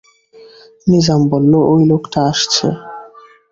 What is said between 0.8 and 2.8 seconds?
নিজাম বলল, ঐ লোকটা আসছে।